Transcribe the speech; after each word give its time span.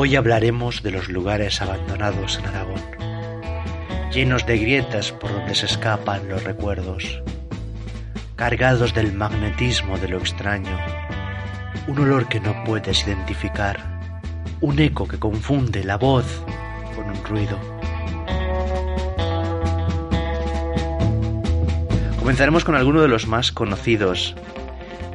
Hoy 0.00 0.14
hablaremos 0.14 0.84
de 0.84 0.92
los 0.92 1.08
lugares 1.08 1.60
abandonados 1.60 2.38
en 2.38 2.46
Aragón, 2.46 2.80
llenos 4.12 4.46
de 4.46 4.56
grietas 4.56 5.10
por 5.10 5.32
donde 5.32 5.56
se 5.56 5.66
escapan 5.66 6.28
los 6.28 6.44
recuerdos, 6.44 7.20
cargados 8.36 8.94
del 8.94 9.12
magnetismo 9.12 9.98
de 9.98 10.06
lo 10.06 10.18
extraño, 10.18 10.78
un 11.88 11.98
olor 11.98 12.28
que 12.28 12.38
no 12.38 12.62
puedes 12.62 13.04
identificar, 13.08 13.98
un 14.60 14.78
eco 14.78 15.08
que 15.08 15.18
confunde 15.18 15.82
la 15.82 15.96
voz 15.96 16.44
con 16.94 17.10
un 17.10 17.24
ruido. 17.24 17.58
Comenzaremos 22.20 22.64
con 22.64 22.76
alguno 22.76 23.02
de 23.02 23.08
los 23.08 23.26
más 23.26 23.50
conocidos. 23.50 24.36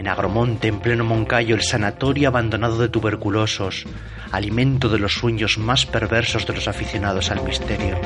En 0.00 0.08
Agromonte, 0.08 0.66
en 0.68 0.80
pleno 0.80 1.04
Moncayo, 1.04 1.54
el 1.54 1.60
sanatorio 1.60 2.28
abandonado 2.28 2.78
de 2.78 2.88
tuberculosos, 2.88 3.84
alimento 4.32 4.88
de 4.88 4.98
los 4.98 5.12
sueños 5.12 5.58
más 5.58 5.84
perversos 5.84 6.46
de 6.46 6.54
los 6.54 6.68
aficionados 6.68 7.30
al 7.30 7.44
misterio. 7.44 8.00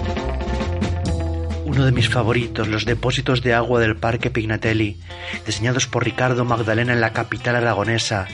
Uno 1.65 1.85
de 1.85 1.93
mis 1.93 2.09
favoritos, 2.09 2.67
los 2.67 2.85
depósitos 2.85 3.43
de 3.43 3.55
agua 3.55 3.79
del 3.79 3.95
Parque 3.95 4.29
Pignatelli, 4.29 4.99
diseñados 5.47 5.87
por 5.87 6.05
Ricardo 6.05 6.45
Magdalena 6.45 6.95
en 6.95 7.01
la 7.01 7.13
capital 7.13 7.55
aragonesa, 7.55 8.27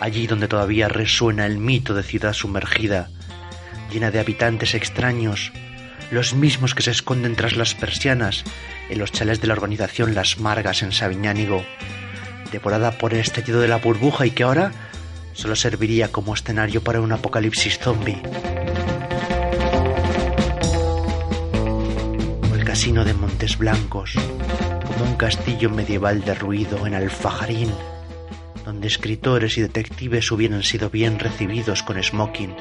allí 0.00 0.26
donde 0.26 0.48
todavía 0.48 0.88
resuena 0.88 1.46
el 1.46 1.58
mito 1.58 1.94
de 1.94 2.02
ciudad 2.02 2.32
sumergida, 2.32 3.08
llena 3.92 4.10
de 4.10 4.18
habitantes 4.18 4.74
extraños, 4.74 5.52
los 6.10 6.34
mismos 6.34 6.74
que 6.74 6.82
se 6.82 6.90
esconden 6.90 7.36
tras 7.36 7.54
las 7.54 7.76
persianas 7.76 8.42
en 8.88 8.98
los 8.98 9.12
chales 9.12 9.40
de 9.40 9.46
la 9.46 9.54
urbanización 9.54 10.16
Las 10.16 10.40
Margas 10.40 10.82
en 10.82 10.90
Sabiñánigo, 10.90 11.64
devorada 12.50 12.92
por 12.92 13.14
el 13.14 13.20
estallido 13.20 13.60
de 13.60 13.68
la 13.68 13.76
burbuja 13.76 14.26
y 14.26 14.30
que 14.30 14.42
ahora 14.42 14.72
solo 15.32 15.56
serviría 15.56 16.12
como 16.12 16.34
escenario 16.34 16.82
para 16.82 17.00
un 17.00 17.12
apocalipsis 17.12 17.78
zombie. 17.78 18.20
O 22.50 22.54
el 22.54 22.64
casino 22.64 23.04
de 23.04 23.14
Montes 23.14 23.58
Blancos, 23.58 24.14
como 24.86 25.10
un 25.10 25.16
castillo 25.16 25.70
medieval 25.70 26.22
derruido 26.22 26.86
en 26.86 26.94
Alfajarín, 26.94 27.72
donde 28.64 28.88
escritores 28.88 29.56
y 29.58 29.62
detectives 29.62 30.30
hubieran 30.30 30.62
sido 30.62 30.90
bien 30.90 31.18
recibidos 31.18 31.82
con 31.82 32.02
smoking 32.02 32.54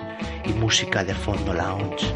y 0.46 0.54
música 0.54 1.04
de 1.04 1.16
fondo 1.16 1.54
lounge. 1.54 2.14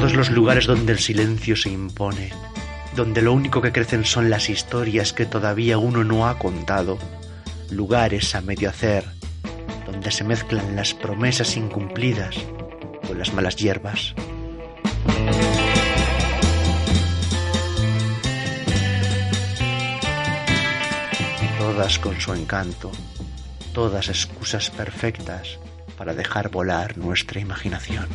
Todos 0.00 0.16
los 0.16 0.30
lugares 0.30 0.64
donde 0.64 0.92
el 0.92 0.98
silencio 0.98 1.54
se 1.56 1.68
impone, 1.68 2.30
donde 2.96 3.20
lo 3.20 3.34
único 3.34 3.60
que 3.60 3.70
crecen 3.70 4.06
son 4.06 4.30
las 4.30 4.48
historias 4.48 5.12
que 5.12 5.26
todavía 5.26 5.76
uno 5.76 6.04
no 6.04 6.26
ha 6.26 6.38
contado, 6.38 6.96
lugares 7.70 8.34
a 8.34 8.40
medio 8.40 8.70
hacer, 8.70 9.04
donde 9.84 10.10
se 10.10 10.24
mezclan 10.24 10.74
las 10.74 10.94
promesas 10.94 11.54
incumplidas 11.54 12.34
con 13.06 13.18
las 13.18 13.34
malas 13.34 13.56
hierbas. 13.56 14.14
Todas 21.58 21.98
con 21.98 22.18
su 22.18 22.32
encanto, 22.32 22.90
todas 23.74 24.08
excusas 24.08 24.70
perfectas 24.70 25.58
para 25.98 26.14
dejar 26.14 26.48
volar 26.48 26.96
nuestra 26.96 27.38
imaginación. 27.38 28.08